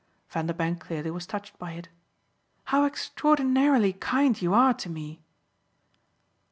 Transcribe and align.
Vanderbank 0.31 0.79
clearly 0.81 1.11
was 1.11 1.27
touched 1.27 1.59
by 1.59 1.73
it. 1.73 1.87
"How 2.63 2.85
extraordinarily 2.85 3.93
kind 3.93 4.41
you 4.41 4.51
are 4.51 4.73
to 4.73 4.89
me!" 4.89 5.21